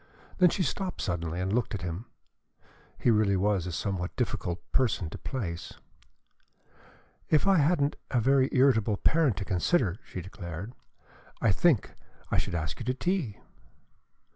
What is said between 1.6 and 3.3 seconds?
at him. He